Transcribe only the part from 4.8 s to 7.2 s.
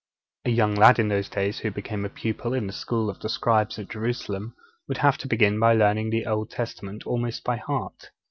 would have to begin by learning the Old Testament